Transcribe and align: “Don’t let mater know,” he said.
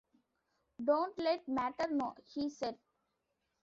“Don’t 0.85 1.19
let 1.19 1.47
mater 1.47 1.87
know,” 1.91 2.15
he 2.25 2.49
said. 2.49 2.79